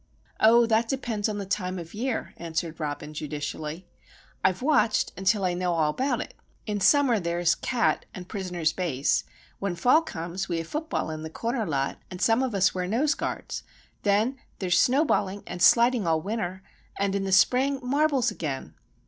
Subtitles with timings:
[0.39, 3.85] "Oh, that depends on the time of year," answered Robin, judicially.
[4.43, 6.33] "I've watched, until I know all about it.
[6.65, 9.25] In summer there is Cat and Prisoner's Base;
[9.59, 12.87] when fall comes we have football in the corner lot, and some of us wear
[12.87, 13.61] noseguards;
[14.01, 16.63] then there's snowballing and sliding all winter;
[16.97, 18.73] and in the spring, marbles, again.